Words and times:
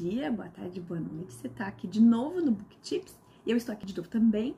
dia, 0.00 0.30
boa 0.30 0.48
tarde, 0.48 0.80
boa 0.80 0.98
noite. 0.98 1.34
Você 1.34 1.46
está 1.46 1.66
aqui 1.66 1.86
de 1.86 2.00
novo 2.00 2.40
no 2.40 2.52
Book 2.52 2.74
Tips 2.80 3.14
e 3.44 3.50
eu 3.50 3.56
estou 3.58 3.74
aqui 3.74 3.84
de 3.84 3.94
novo 3.94 4.08
também 4.08 4.56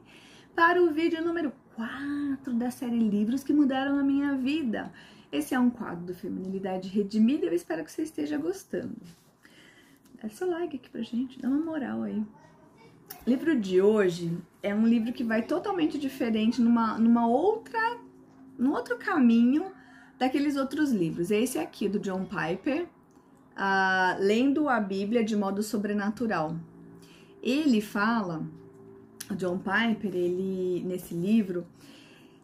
para 0.54 0.80
o 0.80 0.92
vídeo 0.92 1.20
número 1.20 1.52
4 1.74 2.54
da 2.54 2.70
série 2.70 2.96
Livros 2.96 3.42
que 3.42 3.52
Mudaram 3.52 3.98
a 3.98 4.05
Minha 4.05 4.36
Vida. 4.36 4.92
Esse 5.32 5.52
é 5.52 5.59
um 5.59 5.68
quadro 5.68 6.05
do 6.05 6.14
Feminilidade 6.14 6.88
Redimida 6.88 7.45
e 7.45 7.48
eu 7.48 7.55
espero 7.55 7.84
que 7.84 7.91
você 7.91 8.02
esteja 8.02 8.38
gostando. 8.38 8.95
Dá 10.23 10.28
seu 10.28 10.48
like 10.48 10.77
aqui 10.77 10.88
pra 10.88 11.02
gente, 11.02 11.41
dá 11.41 11.48
uma 11.48 11.59
moral 11.59 12.02
aí. 12.02 12.24
O 13.27 13.29
livro 13.29 13.59
de 13.59 13.82
hoje 13.82 14.38
é 14.62 14.72
um 14.72 14.86
livro 14.86 15.12
que 15.12 15.24
vai 15.24 15.43
totalmente 15.43 15.98
diferente 15.98 16.62
numa, 16.62 16.96
numa 17.00 17.27
outra, 17.27 17.98
num 18.56 18.70
outro 18.70 18.96
caminho 18.96 19.72
daqueles 20.20 20.54
outros 20.56 20.93
livros. 20.93 21.32
Esse 21.32 21.59
aqui 21.59 21.88
do 21.88 21.98
John 21.98 22.27
Piper, 22.27 22.87
lendo 24.19 24.69
a 24.69 24.80
Bíblia 24.80 25.24
de 25.24 25.37
modo 25.37 25.62
sobrenatural. 25.62 26.56
Ele 27.43 27.80
fala, 27.80 28.43
John 29.37 29.59
Piper, 29.59 30.15
ele 30.15 30.83
nesse 30.84 31.15
livro, 31.15 31.66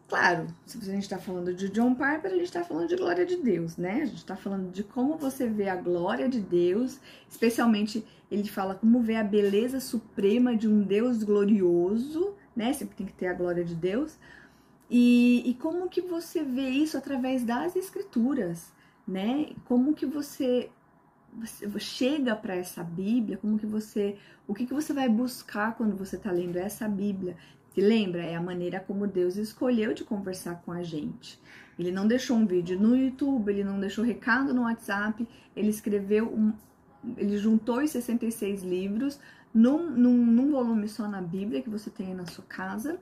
claro, 0.07 0.47
se 0.65 0.77
a 0.77 0.93
gente 0.93 1.03
está 1.03 1.17
falando 1.17 1.53
de 1.53 1.69
John 1.69 1.93
Piper, 1.93 2.25
a 2.25 2.35
gente 2.35 2.43
está 2.43 2.63
falando 2.63 2.87
de 2.87 2.95
glória 2.95 3.25
de 3.25 3.37
Deus, 3.37 3.77
né? 3.77 4.01
A 4.01 4.05
gente 4.05 4.17
está 4.17 4.35
falando 4.35 4.71
de 4.71 4.83
como 4.83 5.17
você 5.17 5.47
vê 5.47 5.69
a 5.69 5.75
glória 5.75 6.27
de 6.27 6.39
Deus, 6.39 6.99
especialmente 7.29 8.03
ele 8.29 8.47
fala 8.47 8.75
como 8.75 9.01
vê 9.01 9.15
a 9.15 9.23
beleza 9.23 9.79
suprema 9.79 10.55
de 10.55 10.67
um 10.67 10.81
Deus 10.81 11.23
glorioso, 11.23 12.33
né? 12.55 12.73
Sempre 12.73 12.95
tem 12.95 13.07
que 13.07 13.13
ter 13.13 13.27
a 13.27 13.33
glória 13.33 13.63
de 13.63 13.75
Deus. 13.75 14.17
E, 14.89 15.43
e 15.45 15.53
como 15.55 15.87
que 15.87 16.01
você 16.01 16.43
vê 16.43 16.69
isso 16.69 16.97
através 16.97 17.43
das 17.43 17.75
escrituras, 17.75 18.71
né? 19.07 19.51
Como 19.65 19.93
que 19.93 20.05
você 20.05 20.69
você 21.33 21.79
chega 21.79 22.35
para 22.35 22.55
essa 22.55 22.83
Bíblia, 22.83 23.37
como 23.37 23.57
que 23.57 23.65
você, 23.65 24.17
o 24.47 24.53
que 24.53 24.65
que 24.65 24.73
você 24.73 24.93
vai 24.93 25.07
buscar 25.07 25.75
quando 25.75 25.95
você 25.95 26.15
está 26.15 26.31
lendo 26.31 26.57
essa 26.57 26.87
Bíblia? 26.87 27.37
Se 27.73 27.81
lembra, 27.81 28.23
é 28.23 28.35
a 28.35 28.41
maneira 28.41 28.79
como 28.79 29.07
Deus 29.07 29.35
escolheu 29.35 29.93
de 29.93 30.03
conversar 30.03 30.61
com 30.65 30.71
a 30.71 30.83
gente. 30.83 31.39
Ele 31.77 31.91
não 31.91 32.07
deixou 32.07 32.35
um 32.35 32.45
vídeo 32.45 32.79
no 32.79 32.95
YouTube, 32.95 33.49
ele 33.49 33.63
não 33.63 33.79
deixou 33.79 34.03
recado 34.03 34.53
no 34.53 34.63
WhatsApp, 34.63 35.25
ele 35.55 35.69
escreveu 35.69 36.27
um, 36.27 36.51
ele 37.15 37.37
juntou 37.37 37.81
os 37.81 37.91
66 37.91 38.63
livros 38.63 39.19
num, 39.53 39.89
num, 39.89 40.25
num 40.25 40.51
volume 40.51 40.89
só 40.89 41.07
na 41.07 41.21
Bíblia 41.21 41.61
que 41.61 41.69
você 41.69 41.89
tem 41.89 42.07
aí 42.07 42.13
na 42.13 42.25
sua 42.25 42.43
casa. 42.43 42.99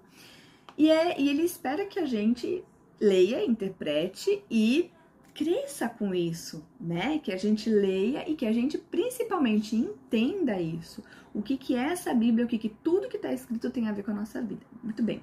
E, 0.77 0.91
é, 0.91 1.19
e 1.19 1.29
ele 1.29 1.41
espera 1.41 1.85
que 1.85 1.99
a 1.99 2.05
gente 2.05 2.63
leia, 2.99 3.45
interprete 3.45 4.43
e 4.49 4.91
cresça 5.37 5.87
com 5.87 6.15
isso, 6.15 6.65
né? 6.81 7.19
Que 7.19 7.31
a 7.31 7.37
gente 7.37 7.69
leia 7.69 8.27
e 8.27 8.35
que 8.35 8.45
a 8.45 8.51
gente 8.51 8.75
principalmente 8.75 9.75
entenda 9.75 10.59
isso. 10.59 11.03
O 11.31 11.43
que, 11.43 11.55
que 11.55 11.75
é 11.75 11.91
essa 11.91 12.11
Bíblia, 12.11 12.43
o 12.43 12.47
que, 12.47 12.57
que 12.57 12.69
tudo 12.69 13.07
que 13.07 13.17
está 13.17 13.31
escrito 13.31 13.69
tem 13.69 13.87
a 13.87 13.91
ver 13.91 14.01
com 14.03 14.09
a 14.09 14.15
nossa 14.15 14.41
vida. 14.41 14.65
Muito 14.81 15.03
bem. 15.03 15.21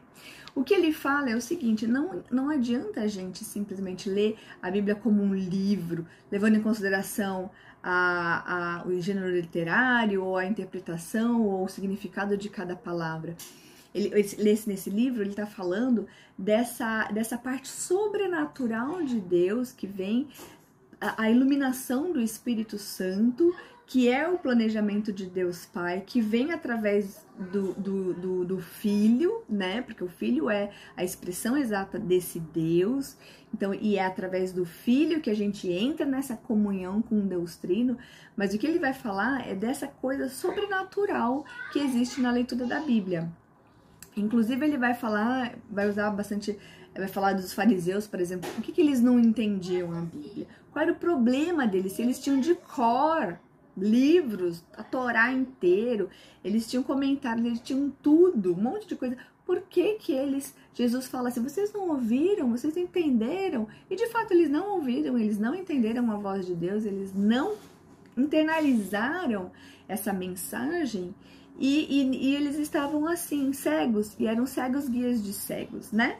O 0.54 0.62
que 0.62 0.72
ele 0.72 0.92
fala 0.92 1.30
é 1.30 1.34
o 1.34 1.40
seguinte: 1.40 1.84
não, 1.84 2.22
não 2.30 2.48
adianta 2.48 3.00
a 3.00 3.08
gente 3.08 3.44
simplesmente 3.44 4.08
ler 4.08 4.38
a 4.62 4.70
Bíblia 4.70 4.94
como 4.94 5.20
um 5.20 5.34
livro, 5.34 6.06
levando 6.30 6.54
em 6.54 6.62
consideração 6.62 7.50
a, 7.82 8.82
a, 8.82 8.86
o 8.86 9.00
gênero 9.00 9.28
literário, 9.28 10.22
ou 10.22 10.36
a 10.36 10.46
interpretação, 10.46 11.42
ou 11.42 11.64
o 11.64 11.68
significado 11.68 12.36
de 12.36 12.48
cada 12.48 12.76
palavra 12.76 13.36
ele, 13.94 14.10
esse, 14.18 14.68
nesse 14.68 14.90
livro, 14.90 15.22
ele 15.22 15.30
está 15.30 15.46
falando 15.46 16.06
dessa, 16.36 17.04
dessa 17.12 17.38
parte 17.38 17.68
sobrenatural 17.68 19.02
de 19.02 19.20
Deus 19.20 19.70
que 19.70 19.86
vem, 19.86 20.28
a, 21.00 21.22
a 21.22 21.30
iluminação 21.30 22.12
do 22.12 22.20
Espírito 22.20 22.76
Santo, 22.76 23.54
que 23.86 24.08
é 24.08 24.26
o 24.26 24.38
planejamento 24.38 25.12
de 25.12 25.26
Deus 25.26 25.66
Pai, 25.66 26.02
que 26.04 26.20
vem 26.20 26.52
através 26.52 27.24
do, 27.52 27.74
do, 27.74 28.14
do, 28.14 28.44
do, 28.44 28.58
Filho, 28.58 29.42
né? 29.48 29.82
Porque 29.82 30.02
o 30.02 30.08
Filho 30.08 30.48
é 30.48 30.70
a 30.96 31.04
expressão 31.04 31.56
exata 31.56 31.98
desse 31.98 32.40
Deus. 32.40 33.16
Então, 33.52 33.74
e 33.74 33.96
é 33.96 34.04
através 34.04 34.52
do 34.52 34.64
Filho 34.64 35.20
que 35.20 35.30
a 35.30 35.36
gente 35.36 35.70
entra 35.70 36.06
nessa 36.06 36.34
comunhão 36.34 37.02
com 37.02 37.26
Deus 37.26 37.56
Trino. 37.56 37.98
Mas 38.34 38.54
o 38.54 38.58
que 38.58 38.66
ele 38.66 38.78
vai 38.78 38.94
falar 38.94 39.46
é 39.46 39.54
dessa 39.54 39.86
coisa 39.86 40.28
sobrenatural 40.28 41.44
que 41.72 41.78
existe 41.78 42.20
na 42.20 42.32
leitura 42.32 42.66
da 42.66 42.80
Bíblia. 42.80 43.30
Inclusive, 44.16 44.64
ele 44.64 44.78
vai 44.78 44.94
falar, 44.94 45.54
vai 45.70 45.88
usar 45.88 46.10
bastante, 46.10 46.56
vai 46.96 47.08
falar 47.08 47.32
dos 47.32 47.52
fariseus, 47.52 48.06
por 48.06 48.20
exemplo, 48.20 48.48
o 48.58 48.62
que, 48.62 48.72
que 48.72 48.80
eles 48.80 49.00
não 49.00 49.18
entendiam 49.18 49.92
a 49.92 50.00
Bíblia? 50.00 50.46
Qual 50.70 50.82
era 50.82 50.92
o 50.92 50.96
problema 50.96 51.66
deles? 51.66 51.92
Se 51.92 52.02
eles 52.02 52.18
tinham 52.18 52.40
de 52.40 52.54
cor 52.54 53.38
livros, 53.76 54.64
a 54.76 54.82
Torá 54.82 55.32
inteiro, 55.32 56.08
eles 56.44 56.68
tinham 56.68 56.82
comentários, 56.82 57.44
eles 57.44 57.60
tinham 57.60 57.90
tudo, 58.02 58.52
um 58.52 58.62
monte 58.62 58.86
de 58.86 58.96
coisa. 58.96 59.16
Por 59.44 59.60
que 59.62 59.94
que 59.94 60.12
eles, 60.12 60.54
Jesus 60.72 61.06
fala 61.06 61.28
assim, 61.28 61.42
vocês 61.42 61.72
não 61.72 61.90
ouviram, 61.90 62.50
vocês 62.50 62.76
entenderam? 62.76 63.68
E 63.90 63.96
de 63.96 64.06
fato 64.08 64.32
eles 64.32 64.48
não 64.48 64.76
ouviram, 64.76 65.18
eles 65.18 65.38
não 65.38 65.54
entenderam 65.54 66.10
a 66.10 66.16
voz 66.16 66.46
de 66.46 66.54
Deus, 66.54 66.84
eles 66.84 67.12
não 67.14 67.54
internalizaram 68.16 69.50
essa 69.88 70.12
mensagem 70.12 71.14
e, 71.58 72.00
e, 72.00 72.30
e, 72.30 72.34
eles 72.34 72.58
estavam 72.58 73.06
assim, 73.06 73.52
cegos, 73.52 74.14
e 74.18 74.26
eram 74.26 74.46
cegos 74.46 74.88
guias 74.88 75.22
de 75.22 75.32
cegos, 75.32 75.92
né? 75.92 76.18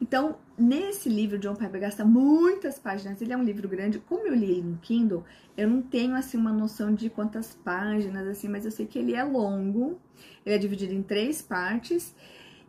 Então, 0.00 0.36
nesse 0.56 1.10
livro, 1.10 1.38
John 1.38 1.54
Piper 1.54 1.80
gasta 1.80 2.04
muitas 2.04 2.78
páginas, 2.78 3.20
ele 3.20 3.34
é 3.34 3.36
um 3.36 3.44
livro 3.44 3.68
grande, 3.68 3.98
como 3.98 4.26
eu 4.26 4.34
li 4.34 4.52
ele 4.52 4.62
no 4.62 4.78
Kindle, 4.78 5.22
eu 5.56 5.68
não 5.68 5.82
tenho, 5.82 6.14
assim, 6.14 6.38
uma 6.38 6.52
noção 6.52 6.94
de 6.94 7.10
quantas 7.10 7.54
páginas, 7.62 8.26
assim, 8.26 8.48
mas 8.48 8.64
eu 8.64 8.70
sei 8.70 8.86
que 8.86 8.98
ele 8.98 9.14
é 9.14 9.22
longo, 9.22 10.00
ele 10.46 10.54
é 10.54 10.58
dividido 10.58 10.94
em 10.94 11.02
três 11.02 11.42
partes, 11.42 12.14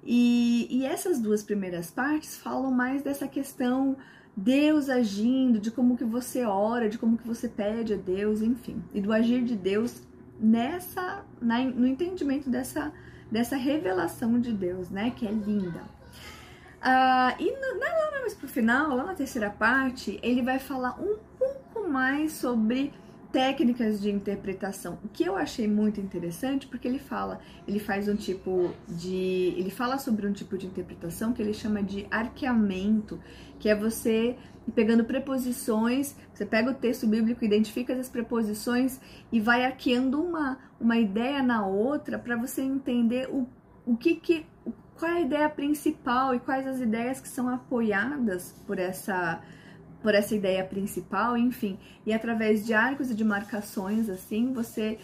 e, 0.03 0.67
e 0.69 0.85
essas 0.85 1.19
duas 1.19 1.41
primeiras 1.41 1.89
partes 1.89 2.35
falam 2.35 2.71
mais 2.71 3.01
dessa 3.01 3.27
questão 3.27 3.95
Deus 4.35 4.89
agindo, 4.89 5.59
de 5.59 5.71
como 5.71 5.95
que 5.95 6.03
você 6.03 6.43
ora, 6.43 6.89
de 6.89 6.97
como 6.97 7.17
que 7.17 7.27
você 7.27 7.47
pede 7.47 7.93
a 7.93 7.97
Deus, 7.97 8.41
enfim, 8.41 8.83
e 8.93 8.99
do 8.99 9.13
agir 9.13 9.43
de 9.43 9.55
Deus 9.55 10.01
nessa 10.41 11.23
na, 11.39 11.59
no 11.59 11.87
entendimento 11.87 12.49
dessa, 12.49 12.91
dessa 13.31 13.55
revelação 13.55 14.39
de 14.39 14.51
Deus, 14.51 14.89
né? 14.89 15.11
Que 15.11 15.27
é 15.27 15.31
linda. 15.31 15.81
Ah, 16.81 17.35
e 17.39 17.51
na, 17.51 17.87
lá 17.87 18.11
mais 18.21 18.33
pro 18.33 18.47
final, 18.47 18.95
lá 18.95 19.03
na 19.03 19.13
terceira 19.13 19.49
parte, 19.49 20.19
ele 20.23 20.41
vai 20.41 20.57
falar 20.57 20.99
um 20.99 21.17
pouco 21.37 21.87
mais 21.87 22.33
sobre 22.33 22.91
técnicas 23.31 24.01
de 24.01 24.11
interpretação, 24.11 24.99
o 25.03 25.07
que 25.07 25.23
eu 25.23 25.35
achei 25.35 25.67
muito 25.67 26.01
interessante, 26.01 26.67
porque 26.67 26.87
ele 26.87 26.99
fala, 26.99 27.39
ele 27.67 27.79
faz 27.79 28.07
um 28.09 28.15
tipo 28.15 28.73
de, 28.87 29.53
ele 29.57 29.69
fala 29.69 29.97
sobre 29.97 30.27
um 30.27 30.33
tipo 30.33 30.57
de 30.57 30.67
interpretação 30.67 31.31
que 31.31 31.41
ele 31.41 31.53
chama 31.53 31.81
de 31.81 32.05
arqueamento, 32.11 33.19
que 33.59 33.69
é 33.69 33.75
você 33.75 34.35
pegando 34.75 35.03
preposições, 35.03 36.15
você 36.33 36.45
pega 36.45 36.69
o 36.69 36.73
texto 36.73 37.07
bíblico, 37.07 37.43
identifica 37.43 37.93
as 37.93 38.09
preposições 38.09 38.99
e 39.31 39.39
vai 39.39 39.65
arqueando 39.65 40.21
uma, 40.21 40.57
uma 40.79 40.97
ideia 40.97 41.41
na 41.41 41.65
outra 41.65 42.19
para 42.19 42.35
você 42.35 42.61
entender 42.61 43.27
o, 43.29 43.47
o 43.85 43.97
que 43.97 44.15
que 44.15 44.45
qual 44.97 45.11
é 45.11 45.15
a 45.15 45.21
ideia 45.21 45.49
principal 45.49 46.35
e 46.35 46.39
quais 46.39 46.67
as 46.67 46.79
ideias 46.79 47.19
que 47.19 47.27
são 47.27 47.49
apoiadas 47.49 48.53
por 48.67 48.77
essa 48.77 49.41
por 50.01 50.15
essa 50.15 50.35
ideia 50.35 50.63
principal, 50.63 51.37
enfim, 51.37 51.77
e 52.05 52.13
através 52.13 52.65
de 52.65 52.73
arcos 52.73 53.11
e 53.11 53.15
de 53.15 53.23
marcações, 53.23 54.09
assim, 54.09 54.51
você 54.53 54.97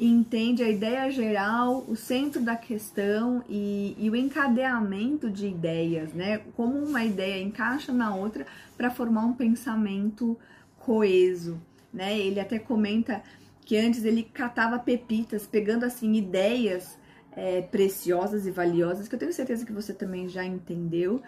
entende 0.00 0.62
a 0.62 0.68
ideia 0.68 1.10
geral, 1.10 1.84
o 1.88 1.96
centro 1.96 2.40
da 2.40 2.54
questão 2.54 3.42
e, 3.48 3.96
e 3.98 4.08
o 4.08 4.14
encadeamento 4.14 5.28
de 5.28 5.48
ideias, 5.48 6.12
né? 6.12 6.38
Como 6.56 6.78
uma 6.78 7.04
ideia 7.04 7.42
encaixa 7.42 7.92
na 7.92 8.14
outra 8.14 8.46
para 8.76 8.90
formar 8.90 9.24
um 9.24 9.32
pensamento 9.32 10.38
coeso, 10.78 11.60
né? 11.92 12.16
Ele 12.16 12.38
até 12.38 12.58
comenta 12.58 13.22
que 13.64 13.76
antes 13.76 14.04
ele 14.04 14.22
catava 14.22 14.78
pepitas, 14.78 15.46
pegando 15.46 15.84
assim 15.84 16.14
ideias 16.14 16.96
é, 17.32 17.60
preciosas 17.60 18.46
e 18.46 18.50
valiosas, 18.50 19.08
que 19.08 19.14
eu 19.14 19.18
tenho 19.18 19.32
certeza 19.32 19.66
que 19.66 19.72
você 19.72 19.92
também 19.92 20.28
já 20.28 20.44
entendeu, 20.44 21.20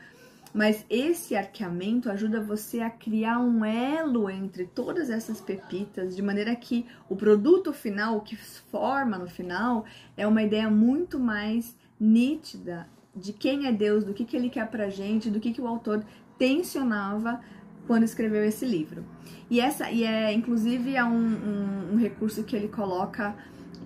mas 0.52 0.84
esse 0.90 1.36
arqueamento 1.36 2.10
ajuda 2.10 2.40
você 2.40 2.80
a 2.80 2.90
criar 2.90 3.38
um 3.38 3.64
elo 3.64 4.28
entre 4.28 4.66
todas 4.66 5.08
essas 5.08 5.40
pepitas, 5.40 6.16
de 6.16 6.22
maneira 6.22 6.54
que 6.56 6.86
o 7.08 7.14
produto 7.14 7.72
final, 7.72 8.16
o 8.16 8.20
que 8.20 8.36
forma 8.36 9.16
no 9.16 9.28
final, 9.28 9.84
é 10.16 10.26
uma 10.26 10.42
ideia 10.42 10.68
muito 10.68 11.18
mais 11.18 11.76
nítida 11.98 12.88
de 13.14 13.32
quem 13.32 13.66
é 13.66 13.72
Deus, 13.72 14.04
do 14.04 14.14
que, 14.14 14.24
que 14.24 14.36
ele 14.36 14.48
quer 14.48 14.68
pra 14.68 14.88
gente, 14.88 15.30
do 15.30 15.40
que, 15.40 15.52
que 15.52 15.60
o 15.60 15.66
autor 15.66 16.04
tensionava 16.38 17.40
quando 17.86 18.04
escreveu 18.04 18.44
esse 18.44 18.64
livro. 18.64 19.04
E 19.48 19.60
essa 19.60 19.90
e 19.90 20.04
é 20.04 20.32
inclusive 20.32 20.94
é 20.96 21.04
um, 21.04 21.10
um, 21.10 21.92
um 21.94 21.96
recurso 21.96 22.44
que 22.44 22.54
ele 22.54 22.68
coloca 22.68 23.34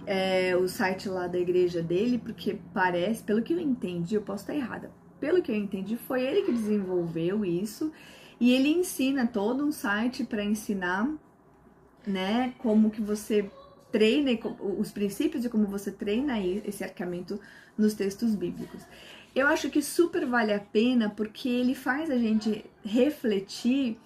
é, 0.06 0.55
o 0.56 0.69
site 0.69 1.08
lá 1.08 1.26
da 1.26 1.38
igreja 1.38 1.82
dele, 1.82 2.19
porque 2.19 2.58
parece, 2.72 3.22
pelo 3.22 3.43
que 3.43 3.52
eu 3.52 3.58
entendi, 3.58 4.14
eu 4.14 4.22
posso 4.22 4.43
estar 4.43 4.55
errada, 4.55 4.90
pelo 5.25 5.41
que 5.41 5.50
eu 5.50 5.56
entendi, 5.56 5.97
foi 5.97 6.23
ele 6.23 6.43
que 6.43 6.53
desenvolveu 6.53 7.47
isso 7.47 7.91
e 8.38 8.53
ele 8.53 8.69
ensina 8.69 9.26
todo 9.26 9.65
um 9.65 9.73
site 9.73 10.23
para 10.23 10.44
ensinar, 10.44 11.11
né, 12.06 12.53
como 12.59 12.91
que 12.91 13.00
você 13.00 13.50
treina 13.91 14.38
os 14.79 14.91
princípios 14.91 15.43
e 15.43 15.49
como 15.49 15.67
você 15.67 15.91
treina 15.91 16.38
esse 16.38 16.85
arcamento 16.85 17.41
nos 17.79 17.94
textos 17.94 18.35
bíblicos. 18.35 18.82
Eu 19.35 19.47
acho 19.47 19.71
que 19.71 19.81
super 19.81 20.26
vale 20.26 20.53
a 20.53 20.61
pena 20.61 21.09
porque 21.09 21.49
ele 21.49 21.75
faz 21.75 22.11
a 22.11 22.19
gente 22.19 22.62
refletir 22.85 23.97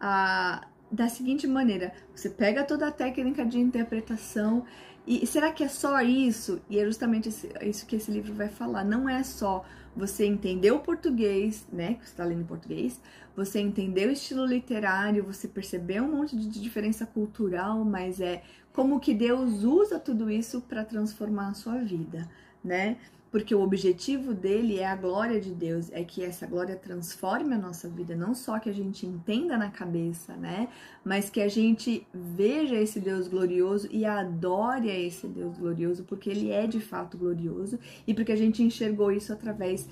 a, 0.00 0.66
da 0.90 1.08
seguinte 1.08 1.46
maneira: 1.46 1.94
você 2.12 2.28
pega 2.28 2.64
toda 2.64 2.88
a 2.88 2.90
técnica 2.90 3.46
de 3.46 3.60
interpretação 3.60 4.64
e 5.06 5.24
será 5.24 5.52
que 5.52 5.62
é 5.62 5.68
só 5.68 6.00
isso? 6.00 6.60
E 6.68 6.80
é 6.80 6.84
justamente 6.84 7.28
isso 7.62 7.86
que 7.86 7.94
esse 7.94 8.10
livro 8.10 8.34
vai 8.34 8.48
falar. 8.48 8.82
Não 8.82 9.08
é 9.08 9.22
só 9.22 9.64
você 9.96 10.24
entender 10.24 10.70
o 10.70 10.80
português, 10.80 11.66
né? 11.72 11.94
Que 11.94 12.04
você 12.04 12.10
está 12.10 12.24
lendo 12.24 12.42
em 12.42 12.46
português, 12.46 13.00
você 13.36 13.58
entender 13.58 14.08
o 14.08 14.10
estilo 14.10 14.44
literário, 14.44 15.24
você 15.24 15.46
perceber 15.48 16.00
um 16.00 16.16
monte 16.16 16.36
de 16.36 16.48
diferença 16.60 17.06
cultural, 17.06 17.84
mas 17.84 18.20
é 18.20 18.42
como 18.72 18.98
que 18.98 19.14
Deus 19.14 19.62
usa 19.62 19.98
tudo 19.98 20.30
isso 20.30 20.60
para 20.62 20.84
transformar 20.84 21.48
a 21.48 21.54
sua 21.54 21.78
vida, 21.78 22.28
né? 22.64 22.96
porque 23.34 23.52
o 23.52 23.62
objetivo 23.62 24.32
dele 24.32 24.78
é 24.78 24.86
a 24.86 24.94
glória 24.94 25.40
de 25.40 25.50
Deus, 25.50 25.90
é 25.90 26.04
que 26.04 26.22
essa 26.22 26.46
glória 26.46 26.76
transforme 26.76 27.52
a 27.52 27.58
nossa 27.58 27.88
vida, 27.88 28.14
não 28.14 28.32
só 28.32 28.60
que 28.60 28.70
a 28.70 28.72
gente 28.72 29.04
entenda 29.04 29.58
na 29.58 29.72
cabeça, 29.72 30.36
né, 30.36 30.68
mas 31.04 31.30
que 31.30 31.42
a 31.42 31.48
gente 31.48 32.06
veja 32.14 32.76
esse 32.76 33.00
Deus 33.00 33.26
glorioso 33.26 33.88
e 33.90 34.04
adore 34.04 34.88
a 34.88 34.96
esse 34.96 35.26
Deus 35.26 35.58
glorioso, 35.58 36.04
porque 36.04 36.30
ele 36.30 36.52
é 36.52 36.64
de 36.68 36.78
fato 36.78 37.18
glorioso 37.18 37.76
e 38.06 38.14
porque 38.14 38.30
a 38.30 38.36
gente 38.36 38.62
enxergou 38.62 39.10
isso 39.10 39.32
através 39.32 39.88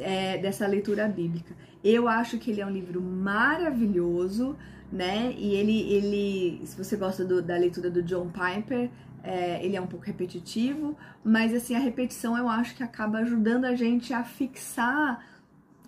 é, 0.00 0.38
dessa 0.38 0.66
leitura 0.66 1.06
bíblica. 1.06 1.54
Eu 1.84 2.08
acho 2.08 2.36
que 2.36 2.50
ele 2.50 2.62
é 2.62 2.66
um 2.66 2.72
livro 2.72 3.00
maravilhoso, 3.00 4.56
né? 4.92 5.32
E 5.38 5.54
ele, 5.54 5.80
ele 5.92 6.66
se 6.66 6.76
você 6.76 6.96
gosta 6.96 7.24
do, 7.24 7.40
da 7.40 7.56
leitura 7.56 7.90
do 7.90 8.02
John 8.02 8.28
Piper, 8.28 8.90
é, 9.24 9.64
ele 9.64 9.74
é 9.74 9.80
um 9.80 9.86
pouco 9.86 10.04
repetitivo, 10.04 10.96
mas 11.24 11.54
assim, 11.54 11.74
a 11.74 11.78
repetição 11.78 12.36
eu 12.36 12.48
acho 12.48 12.74
que 12.74 12.82
acaba 12.82 13.18
ajudando 13.18 13.64
a 13.64 13.74
gente 13.74 14.12
a 14.12 14.22
fixar 14.22 15.24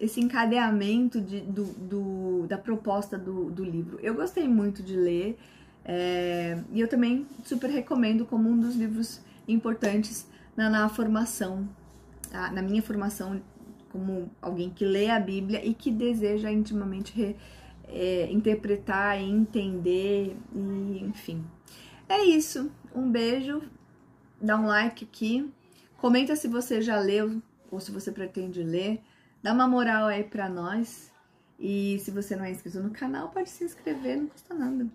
esse 0.00 0.20
encadeamento 0.20 1.20
de, 1.20 1.40
do, 1.40 1.64
do, 1.64 2.46
da 2.48 2.56
proposta 2.56 3.18
do, 3.18 3.50
do, 3.50 3.64
livro. 3.64 3.98
Eu 4.02 4.14
gostei 4.14 4.48
muito 4.48 4.82
de 4.82 4.96
ler 4.96 5.38
é, 5.84 6.58
e 6.72 6.80
eu 6.80 6.88
também 6.88 7.26
super 7.44 7.68
recomendo 7.68 8.24
como 8.24 8.48
um 8.48 8.58
dos 8.58 8.74
livros 8.74 9.20
importantes 9.46 10.26
na, 10.56 10.70
na 10.70 10.88
formação, 10.88 11.68
na 12.32 12.62
minha 12.62 12.82
formação 12.82 13.40
como 13.90 14.28
alguém 14.42 14.70
que 14.70 14.84
lê 14.84 15.08
a 15.08 15.20
Bíblia 15.20 15.64
e 15.64 15.72
que 15.72 15.90
deseja 15.90 16.50
intimamente 16.50 17.12
re, 17.14 17.36
é, 17.88 18.28
interpretar 18.30 19.20
e 19.20 19.24
entender, 19.24 20.36
e, 20.54 21.04
enfim. 21.04 21.44
É 22.08 22.24
isso. 22.24 22.70
Um 22.94 23.10
beijo, 23.10 23.62
dá 24.40 24.56
um 24.56 24.66
like 24.66 25.04
aqui, 25.04 25.50
comenta 25.96 26.36
se 26.36 26.48
você 26.48 26.80
já 26.80 26.98
leu 26.98 27.42
ou 27.70 27.80
se 27.80 27.90
você 27.90 28.12
pretende 28.12 28.62
ler, 28.62 29.00
dá 29.42 29.52
uma 29.52 29.66
moral 29.66 30.06
aí 30.06 30.22
pra 30.22 30.48
nós. 30.48 31.12
E 31.58 31.98
se 32.00 32.10
você 32.10 32.36
não 32.36 32.44
é 32.44 32.50
inscrito 32.50 32.80
no 32.80 32.90
canal, 32.90 33.30
pode 33.30 33.48
se 33.48 33.64
inscrever, 33.64 34.16
não 34.16 34.26
custa 34.26 34.54
nada. 34.54 34.86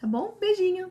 Tá 0.00 0.06
bom? 0.06 0.36
Beijinho! 0.40 0.90